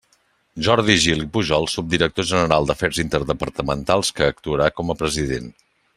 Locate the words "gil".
1.01-1.19